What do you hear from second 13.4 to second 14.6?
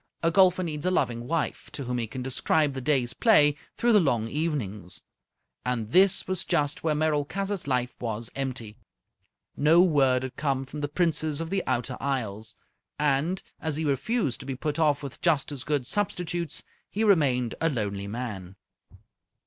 as he refused to be